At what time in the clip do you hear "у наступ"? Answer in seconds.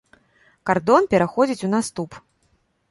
1.69-2.21